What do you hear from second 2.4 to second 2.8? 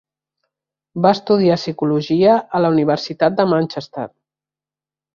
a la